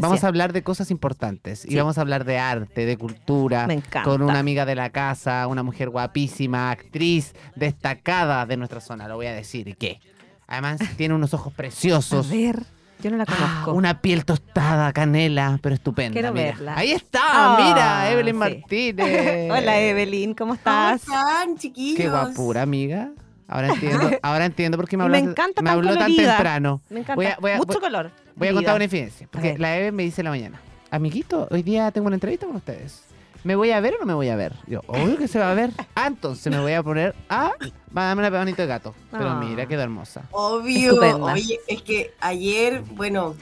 [0.00, 3.74] Vamos a hablar de cosas importantes y vamos a hablar de arte, de cultura, Me
[3.74, 4.04] encanta.
[4.04, 9.16] con una amiga de la casa, una mujer guapísima, actriz destacada de nuestra zona, lo
[9.16, 9.66] voy a decir.
[9.66, 9.98] ¿Y qué?
[10.46, 12.62] Además tiene unos ojos A preciosos, ver,
[13.02, 13.72] yo no la ah, conozco.
[13.72, 16.12] una piel tostada, canela, pero estupenda.
[16.12, 16.44] Quiero mira.
[16.46, 16.76] verla.
[16.76, 18.38] Ahí está, Ah, mira, Evelyn sí.
[18.38, 19.50] Martínez.
[19.50, 21.02] Hola Evelyn, ¿cómo ¿Cómo estás?
[21.02, 21.96] están, chiquillos?
[21.96, 23.10] Qué guapura, amiga.
[23.48, 26.82] Ahora entiendo, ahora entiendo por qué me, Me hablaste- encanta me tan habló tan temprano.
[26.88, 27.14] Me encanta.
[27.16, 28.12] Voy a- voy a- Mucho voy- color.
[28.38, 30.60] Voy a contar una infidencia, porque la Eve me dice en la mañana,
[30.90, 33.02] amiguito, hoy día tengo una entrevista con ustedes.
[33.44, 34.52] ¿Me voy a ver o no me voy a ver?
[34.66, 35.70] Yo, obvio que se va a ver.
[35.94, 37.52] Ah, entonces me voy a poner a...
[37.96, 38.94] Va a darme una pebanito de gato.
[39.12, 39.34] Pero Ah.
[39.42, 40.22] mira, quedó hermosa.
[40.32, 40.90] Obvio.
[40.90, 41.32] Estupenda.
[41.34, 43.36] Oye, es que ayer, bueno,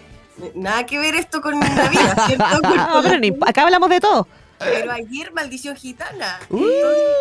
[0.55, 2.45] nada que ver esto con la vida, ¿cierto?
[2.77, 4.29] No, pero ni- acá hablamos de todo.
[4.59, 6.39] Pero ayer, maldición gitana.
[6.51, 6.65] Uh.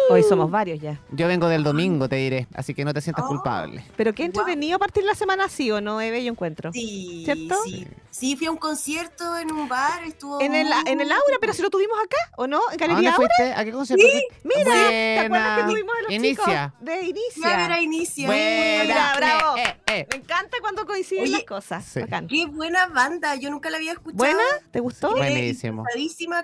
[0.10, 1.00] Hoy somos varios ya.
[1.12, 3.30] Yo vengo del domingo, te diré, así que no te sientas Oh.
[3.30, 3.84] culpable.
[3.98, 6.72] Pero qué entretenido partir la semana así o no, Eve, yo encuentro.
[6.72, 7.56] Sí, ¿Cierto?
[7.66, 7.88] sí.
[8.12, 11.52] Sí, fui a un concierto en un bar, estuvo En el, en el Aura, pero
[11.54, 12.60] si lo tuvimos acá, ¿o no?
[12.60, 13.28] ¿En ¿A dónde Galería Aura?
[13.36, 13.54] fuiste?
[13.54, 14.06] ¿A qué concierto?
[14.06, 14.28] fuiste?
[14.44, 16.34] Mira, ¿te acuerdas que tuvimos a los Inicia.
[16.74, 16.94] chicos de
[17.34, 17.74] Fui a ver Inicia?
[17.74, 18.28] a Inicia.
[18.28, 18.84] Buena.
[18.84, 19.58] Mira, bravo.
[19.58, 20.08] Eh, eh, eh.
[20.12, 21.84] Me encanta cuando coinciden Oye, las cosas.
[21.84, 22.00] Sí.
[22.00, 22.28] Bacán.
[22.28, 24.18] Qué buena banda, yo nunca la había escuchado.
[24.18, 24.44] ¿Buena?
[24.72, 25.12] ¿Te gustó?
[25.12, 25.84] Buenísimo.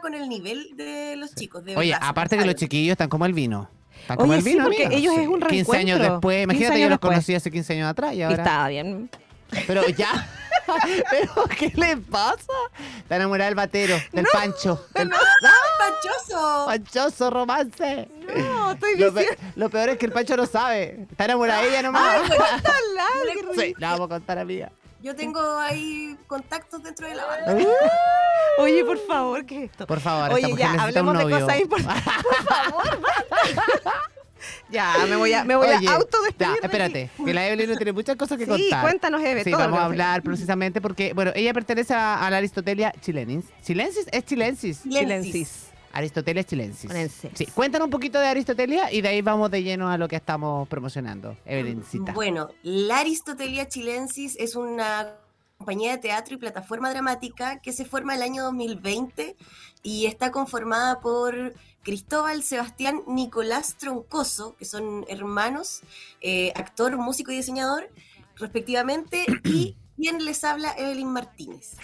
[0.01, 0.80] con el nivel de
[1.17, 3.69] los chicos, de Oye, verdad, aparte que los chiquillos están como el vino.
[4.01, 4.99] Están como Oye, el sí, vino, porque amiga.
[4.99, 6.13] ellos es un 15 años reencuentro.
[6.13, 6.35] después.
[6.37, 7.09] 15 Imagínate, yo años los después.
[7.11, 8.35] conocí hace 15 años atrás y Y ahora...
[8.37, 9.09] estaba bien.
[9.67, 10.29] Pero ya.
[11.11, 12.53] ¿Pero qué le pasa?
[12.99, 14.85] Está enamorada del batero, del Pancho.
[14.93, 16.65] Del ¡Panchoso!
[16.67, 18.07] panchoso romance.
[18.35, 19.35] No, estoy Lo, diciendo.
[19.41, 21.05] pe- lo peor es que el Pancho no sabe.
[21.11, 22.19] Está enamorada de ella nomás.
[22.21, 23.05] Cuéntala,
[23.55, 24.71] qué sí, la vamos a contar a mía.
[25.01, 27.57] Yo tengo ahí contactos dentro de la banda.
[28.59, 29.87] Oye, por favor, ¿qué es esto?
[29.87, 32.03] Por favor, esta Oye, mujer ya, hablemos de cosas importantes.
[32.23, 33.93] Por favor, basta.
[34.71, 36.39] Ya, me voy a, me voy Oye, a autodespedir.
[36.39, 36.65] ya, de aquí.
[36.65, 38.81] espérate, que la Evelyn no tiene muchas cosas que Sí, contar.
[38.81, 42.37] cuéntanos, Eve, Sí, todo vamos a hablar precisamente porque, bueno, ella pertenece a, a la
[42.37, 43.45] Aristotelia chilensis.
[43.61, 44.07] ¿Chilensis?
[44.11, 44.81] Es chilensis.
[44.83, 45.67] Chilensis.
[45.93, 46.89] Aristotelia chilensis.
[47.35, 50.15] Sí, cuéntanos un poquito de Aristotelia y de ahí vamos de lleno a lo que
[50.15, 51.35] estamos promocionando.
[51.45, 52.13] Evelyncita.
[52.13, 55.09] Bueno, la Aristotelia Chilensis es una
[55.61, 59.35] compañía de teatro y plataforma dramática que se forma el año 2020
[59.83, 65.83] y está conformada por Cristóbal Sebastián Nicolás Troncoso, que son hermanos,
[66.19, 67.91] eh, actor, músico y diseñador,
[68.37, 71.75] respectivamente, y quien les habla, Evelyn Martínez.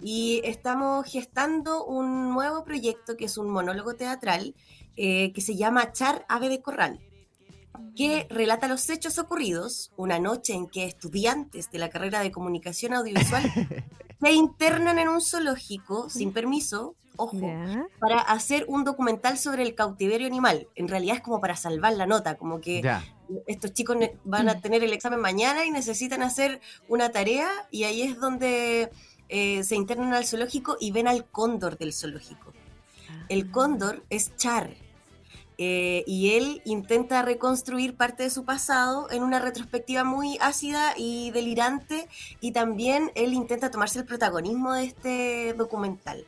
[0.00, 4.54] Y estamos gestando un nuevo proyecto que es un monólogo teatral
[4.96, 7.00] eh, que se llama Char Ave de Corral
[7.96, 12.94] que relata los hechos ocurridos una noche en que estudiantes de la carrera de comunicación
[12.94, 13.42] audiovisual
[14.20, 17.40] se internan en un zoológico sin permiso, ojo,
[18.00, 20.66] para hacer un documental sobre el cautiverio animal.
[20.74, 23.04] En realidad es como para salvar la nota, como que Ya.
[23.46, 28.02] estos chicos van a tener el examen mañana y necesitan hacer una tarea y ahí
[28.02, 28.90] es donde
[29.28, 32.52] eh, se internan al zoológico y ven al cóndor del zoológico.
[33.28, 34.74] El cóndor es Char.
[35.58, 41.30] Eh, y él intenta reconstruir parte de su pasado en una retrospectiva muy ácida y
[41.30, 42.08] delirante
[42.40, 46.26] y también él intenta tomarse el protagonismo de este documental.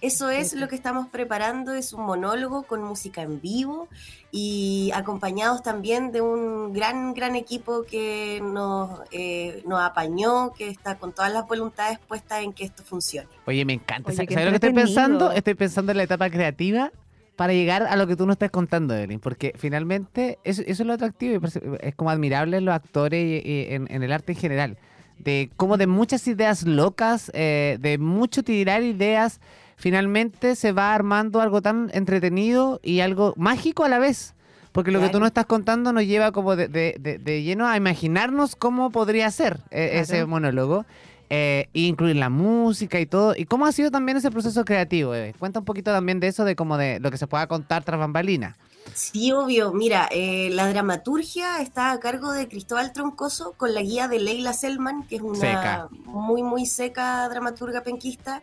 [0.00, 3.88] Eso es lo que estamos preparando, es un monólogo con música en vivo
[4.30, 10.96] y acompañados también de un gran, gran equipo que nos, eh, nos apañó, que está
[10.96, 13.28] con todas las voluntades puestas en que esto funcione.
[13.46, 14.10] Oye, me encanta.
[14.10, 15.32] Oye, ¿Sabes lo que estoy pensando?
[15.32, 16.90] Estoy pensando en la etapa creativa
[17.36, 20.86] para llegar a lo que tú nos estás contando, Evelyn, porque finalmente eso, eso es
[20.86, 24.32] lo atractivo y es como admirable en los actores y, y en, en el arte
[24.32, 24.78] en general,
[25.18, 29.40] de cómo de muchas ideas locas, eh, de mucho tirar ideas,
[29.76, 34.34] finalmente se va armando algo tan entretenido y algo mágico a la vez.
[34.72, 37.68] Porque lo que tú nos estás contando nos lleva como de, de- de- de lleno
[37.68, 40.84] a imaginarnos cómo podría ser eh, ese monólogo.
[41.30, 43.34] Eh, incluir la música y todo.
[43.36, 45.14] ¿Y cómo ha sido también ese proceso creativo?
[45.14, 45.34] Eve?
[45.38, 47.98] Cuenta un poquito también de eso, de como de lo que se pueda contar tras
[47.98, 48.56] bambalinas.
[48.92, 49.72] Sí, obvio.
[49.72, 54.52] Mira, eh, la dramaturgia está a cargo de Cristóbal Troncoso con la guía de Leila
[54.52, 55.88] Selman, que es una Seca.
[56.04, 58.42] muy, muy seca dramaturga penquista.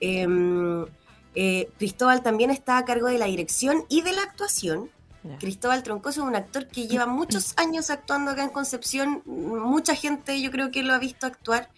[0.00, 0.26] Eh,
[1.34, 4.90] eh, Cristóbal también está a cargo de la dirección y de la actuación.
[5.40, 9.22] Cristóbal Troncoso es un actor que lleva muchos años actuando acá en Concepción.
[9.26, 11.68] Mucha gente yo creo que lo ha visto actuar.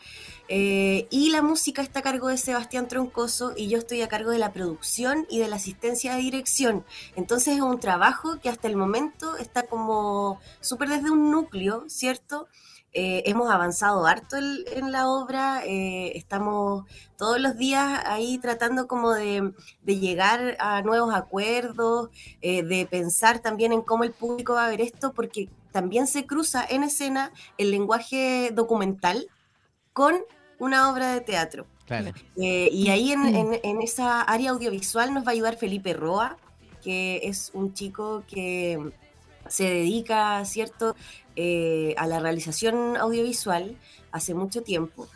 [0.50, 4.30] Eh, y la música está a cargo de Sebastián Troncoso y yo estoy a cargo
[4.30, 6.84] de la producción y de la asistencia de dirección.
[7.16, 12.48] Entonces es un trabajo que hasta el momento está como súper desde un núcleo, ¿cierto?
[12.94, 16.84] Eh, hemos avanzado harto el- en la obra, eh, estamos
[17.18, 19.52] todos los días ahí tratando como de,
[19.82, 22.08] de llegar a nuevos acuerdos,
[22.40, 26.24] eh, de pensar también en cómo el público va a ver esto, porque también se
[26.26, 29.28] cruza en escena el lenguaje documental
[29.92, 30.14] con
[30.58, 31.66] una obra de teatro.
[31.87, 32.12] Claro.
[32.37, 33.26] Eh, y ahí Mm.
[33.26, 36.37] en, en- en esa área audiovisual nos va a ayudar Felipe Roa,
[36.82, 38.78] que es un chico que
[39.49, 40.94] se dedica, ¿cierto?,
[41.40, 43.76] Eh, a la realización audiovisual
[44.10, 45.06] hace mucho tiempo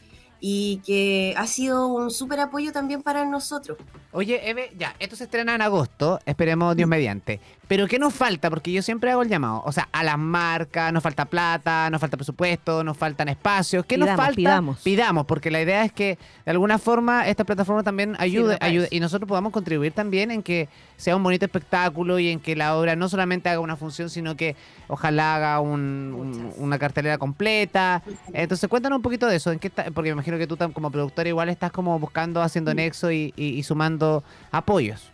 [0.41, 3.77] y que ha sido un súper apoyo también para nosotros.
[4.15, 7.41] Oye, Eve, ya, esto se estrena en agosto, esperemos Dios mediante.
[7.67, 8.51] Pero ¿qué nos falta?
[8.51, 9.63] Porque yo siempre hago el llamado.
[9.65, 13.87] O sea, a las marcas, nos falta plata, nos falta presupuesto, nos faltan espacios.
[13.87, 14.35] ¿Qué nos falta?
[14.35, 14.81] pidamos.
[14.83, 18.89] Pidamos, porque la idea es que de alguna forma esta plataforma también ayude, eso.
[18.91, 20.69] y nosotros podamos contribuir también en que
[20.99, 24.37] sea un bonito espectáculo y en que la obra no solamente haga una función, sino
[24.37, 24.55] que
[24.89, 28.03] ojalá haga un- un- una cartelera completa.
[28.35, 30.91] Entonces cuéntanos un poquito de eso, en qué está- porque me imagino que tú como
[30.91, 34.02] productora igual estás como buscando, haciendo nexo y, y- y sumando
[34.51, 35.11] apoyos.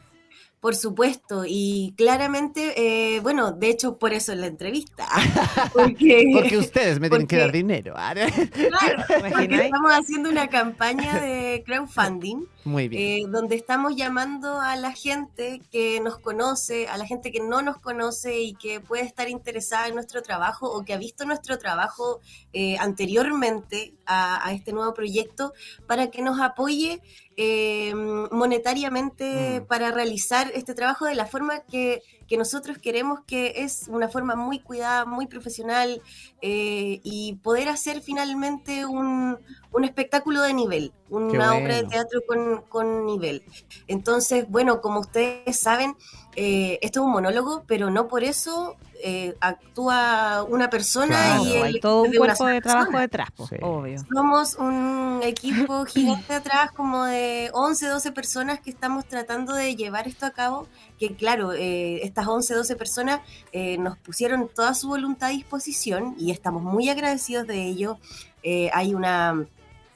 [0.61, 2.75] Por supuesto, y claramente,
[3.17, 5.07] eh, bueno, de hecho por eso en la entrevista.
[5.73, 7.95] Porque, Porque ustedes me tienen que dar dinero.
[7.97, 13.03] Ah, claro, porque estamos haciendo una campaña de crowdfunding Muy bien.
[13.03, 17.63] eh, donde estamos llamando a la gente que nos conoce, a la gente que no
[17.63, 21.59] nos conoce y que puede estar interesada en nuestro trabajo o que ha visto nuestro
[21.59, 22.21] trabajo
[22.53, 25.53] eh, anteriormente a, a este nuevo proyecto
[25.87, 27.01] para que nos apoye
[27.37, 27.95] eh,
[28.33, 29.67] monetariamente Mm.
[29.67, 34.37] para realizar este trabajo de la forma que, que nosotros queremos, que es una forma
[34.37, 36.03] muy cuidada, muy profesional
[36.43, 39.39] eh, y poder hacer finalmente un,
[39.73, 43.43] un espectáculo de nivel, una obra de teatro con, con nivel.
[43.87, 45.97] Entonces, bueno, como ustedes saben,
[46.37, 51.53] eh, esto es un monólogo, pero no por eso eh, actúa una persona Claro, y
[51.57, 53.01] hay el todo un de cuerpo de trabajo persona.
[53.01, 53.57] detrás, Sí.
[53.61, 54.05] obvio.
[54.13, 60.07] Somos un equipo gigante atrás, como de 11, 12 personas que estamos tratando de llevar
[60.09, 60.69] esto a cabo.
[60.99, 63.21] Que claro, eh, estas 11, 12 personas
[63.53, 67.99] eh, nos pusieron toda su voluntad a disposición y estamos muy agradecidos de ello.
[68.43, 69.47] Eh, hay una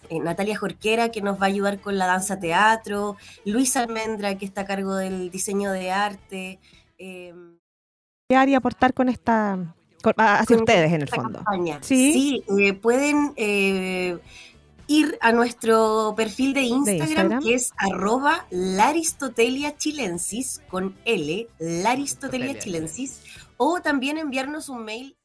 [0.09, 4.45] eh, Natalia Jorquera que nos va a ayudar con la danza teatro, Luis Almendra que
[4.45, 6.61] está a cargo del diseño de arte.
[6.99, 7.35] eh,
[8.29, 11.39] ¿Qué haría aportar con esta, con- a- hacia con ustedes en el fondo?
[11.43, 11.79] campaña.
[11.83, 12.45] Sí.
[12.59, 14.19] eh, pueden eh,
[14.93, 17.43] ir a nuestro perfil de Instagram, Instagram.
[17.43, 22.59] que es arroba Laristotelia chilensis, con L, Laristotelia Aristotelia.
[22.59, 23.23] chilensis,
[23.57, 25.17] o también enviarnos un mail.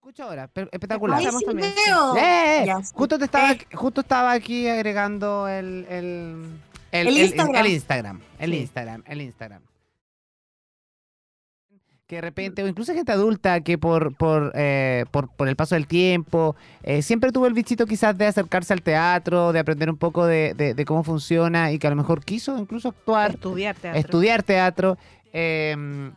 [0.00, 1.18] Escucha ahora, espectacular.
[1.18, 2.16] Ay, sí también, veo.
[2.16, 2.64] ¡Eh!
[2.66, 2.92] Ya, sí.
[2.94, 3.66] Justo, te estaba, Eh.
[3.74, 6.60] justo estaba aquí agregando el, el,
[6.92, 7.56] el, El Instagram.
[7.56, 8.20] el Instagram.
[8.38, 8.56] El Sí.
[8.58, 9.02] Instagram.
[9.06, 9.62] El Instagram.
[12.06, 15.74] Que de repente, o incluso gente adulta que por, por, eh, por, por el paso
[15.74, 19.96] del tiempo, eh, siempre tuvo el bichito quizás de acercarse al teatro, de aprender un
[19.96, 23.74] poco de, de- de cómo funciona y que a lo mejor quiso incluso actuar Estudiar
[23.76, 23.98] teatro.
[24.00, 24.98] estudiar teatro,
[25.32, 26.10] eh,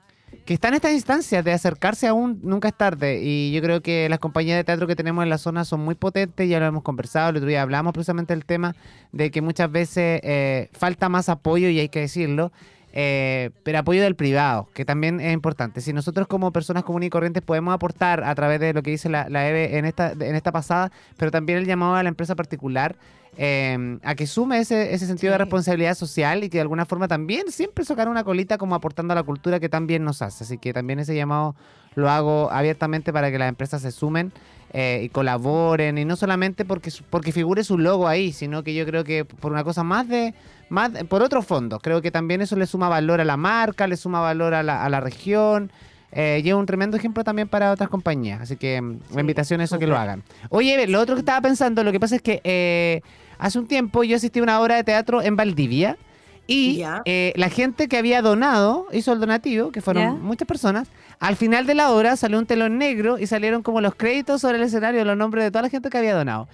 [0.43, 3.21] que está en estas instancias de acercarse aún, nunca es tarde.
[3.23, 5.95] Y yo creo que las compañías de teatro que tenemos en la zona son muy
[5.95, 8.75] potentes, ya lo hemos conversado, el otro día hablamos precisamente del tema
[9.13, 12.51] de que muchas veces eh, falta más apoyo, y hay que decirlo.
[12.99, 15.81] Eh, pero apoyo del privado, que también es importante.
[15.81, 19.07] Si nosotros como personas comunes y corrientes podemos aportar a través de lo que dice
[19.07, 22.33] la, la EVE en esta, en esta pasada, pero también el llamado a la empresa
[22.33, 22.95] particular
[23.37, 27.07] eh, a que sume ese, ese sentido de responsabilidad social y que de alguna forma
[27.07, 30.43] también siempre sacar una colita como aportando a la cultura que también nos hace.
[30.43, 31.55] Así que también ese llamado
[31.93, 34.31] lo hago abiertamente para que las empresas se sumen
[34.79, 38.85] eh, y colaboren y no solamente porque, porque figure su logo ahí, sino que yo
[38.85, 40.35] creo que por una cosa más de,
[40.69, 43.97] más por otro fondo, creo que también eso le suma valor a la marca, le
[43.97, 45.71] suma valor a la, a la región.
[46.11, 48.39] Eh, y es un tremendo ejemplo también para otras compañías.
[48.39, 50.21] Así que mm, la Sí, invitación es eso que lo hagan.
[50.49, 53.01] Oye, lo otro que estaba pensando, lo que pasa es que eh,
[53.39, 55.97] hace un tiempo yo asistí a una obra de teatro en Valdivia
[56.47, 60.87] y eh, la gente que había donado, hizo el donativo, que fueron muchas personas,
[61.19, 64.57] al final de la obra salió un telón negro y salieron como los créditos sobre
[64.57, 66.47] el escenario, los nombres de toda la gente que había donado.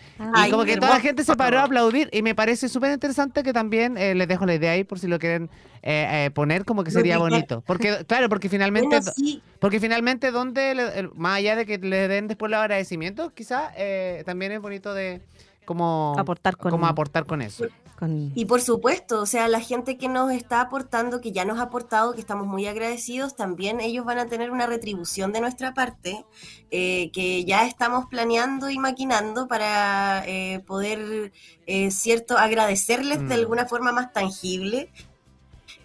[0.45, 3.43] Y como que toda la gente se paró a aplaudir y me parece súper interesante
[3.43, 5.50] que también eh, les dejo la idea ahí por si lo quieren
[5.83, 7.62] eh, poner como que sería bonito.
[7.67, 9.01] Porque, claro, porque finalmente...
[9.01, 13.71] Sí, Porque finalmente, donde el- más allá de que le den después los agradecimientos, quizás
[14.25, 15.21] también es bonito de
[15.65, 17.65] como Aportar con- como aportar con eso.
[17.98, 21.60] con- Y por supuesto, o sea, la gente que nos está aportando, que ya nos
[21.60, 25.74] ha aportado, que estamos muy agradecidos, también ellos van a tener una retribución de nuestra
[25.74, 26.25] parte,
[26.72, 31.32] eh, que ya estamos planeando y maquinando para eh, poder,
[31.67, 33.27] eh, cierto, agradecerles Mm.
[33.27, 34.89] de alguna forma más tangible.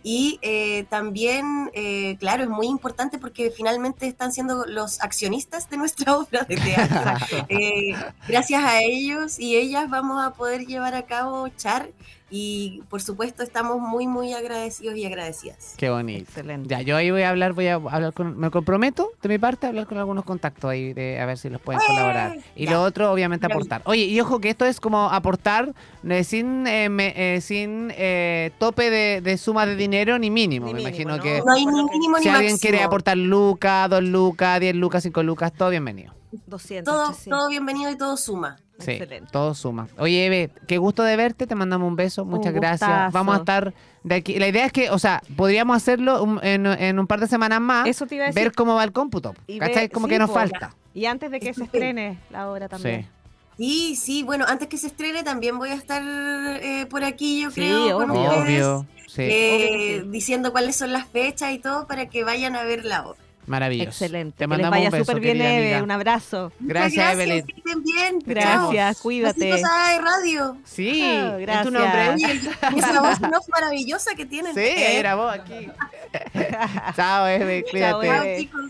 [0.02, 5.76] Y eh, también, eh, claro, es muy importante porque finalmente están siendo los accionistas de
[5.76, 7.12] nuestra obra de teatro.
[7.48, 7.94] Eh,
[8.26, 11.90] gracias a ellos y ellas vamos a poder llevar a cabo Char
[12.30, 15.74] y por supuesto estamos muy, muy agradecidos y agradecidas.
[15.76, 16.22] Qué bonito.
[16.24, 16.68] Excelente.
[16.68, 19.66] Ya, yo ahí voy a hablar, voy a hablar con, me comprometo de mi parte
[19.66, 22.36] a hablar con algunos contactos ahí de a ver si los pueden colaborar.
[22.54, 22.72] Y Ya.
[22.72, 23.82] lo otro, obviamente, aportar.
[23.84, 25.72] Oye, y ojo que esto es como aportar
[26.08, 30.66] eh, sin, eh, me- eh, sin eh, tope de, de suma de dinero ni mínimo.
[30.66, 31.22] Ni me mínimo, imagino ¿no?
[31.22, 32.58] que No hay ni ni si alguien máximo.
[32.60, 36.17] quiere aportar lucas, dos lucas, diez lucas, cinco lucas, todo bienvenido.
[36.46, 36.92] 200.
[36.94, 37.38] todo, 300.
[37.38, 38.56] todo bienvenido y todo suma.
[38.78, 39.30] Sí, Excelente.
[39.32, 39.88] todo suma.
[39.98, 42.88] Oye, Eve, qué gusto de verte, te mandamos un beso, muchas gracias.
[42.88, 43.12] gustazo.
[43.12, 44.38] Vamos a estar de aquí.
[44.38, 47.60] La idea es que, o sea, podríamos hacerlo un- en, en un par de semanas
[47.60, 48.42] más, Eso te iba a decir.
[48.44, 49.34] ver cómo va el cómputo.
[49.48, 49.74] Y ¿Cachai?
[49.86, 50.74] ver- Como sí, que nos falta.
[50.94, 53.02] Y antes de que se estrene la obra también.
[53.02, 53.08] Sí.
[53.56, 57.50] Sí, sí, bueno, antes que se estrene también voy a estar eh, por aquí, yo
[57.50, 58.22] Sí, creo, con obvio.
[58.30, 58.86] ustedes, Obvio.
[59.08, 60.08] Sí, eh, Obvio sí.
[60.10, 63.18] diciendo cuáles son las fechas y todo para que vayan a ver la obra.
[63.48, 63.88] Maravilloso.
[63.90, 64.32] Excelente.
[64.32, 65.56] Te que les mandamos vaya un beso, súper bien, Eve.
[65.74, 65.82] amiga.
[65.82, 66.52] Un abrazo.
[66.58, 67.46] Muchas Gracias, Evelyn.
[67.46, 68.18] Que estén bien.
[68.24, 69.02] Gracias, Chao.
[69.02, 69.50] cuídate.
[69.50, 70.56] Besitos a de radio.
[70.64, 71.64] Sí, es gracias.
[71.64, 72.08] tu nombre.
[72.10, 72.32] Oye,
[72.78, 74.54] esa voz no maravillosa que tienen.
[74.54, 75.68] Sí, ahí era vos aquí.
[76.96, 78.06] Chao, Eve, cuídate.
[78.06, 78.60] Chao, chicos.